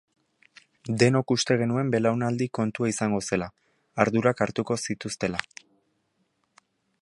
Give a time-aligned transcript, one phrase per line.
[1.01, 3.51] Denok uste genuen belaunaldi kontua izango zela,
[4.05, 5.45] ardurak hartuko zituztela.